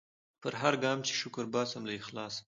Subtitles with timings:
[0.41, 2.41] پر هرګام چي شکر باسم له اخلاصه